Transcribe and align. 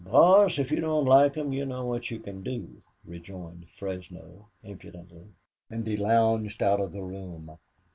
"Boss, 0.03 0.57
if 0.57 0.71
you 0.71 0.81
don't 0.81 1.05
like 1.05 1.37
'em 1.37 1.53
you 1.53 1.63
know 1.63 1.85
what 1.85 2.09
you 2.09 2.19
can 2.19 2.41
do," 2.41 2.79
rejoined 3.05 3.67
Fresno, 3.69 4.47
impudently, 4.63 5.27
and 5.69 5.85
he 5.85 5.95
lounged 5.95 6.63
out 6.63 6.81
of 6.81 6.91
the 6.91 7.03
room. 7.03 7.55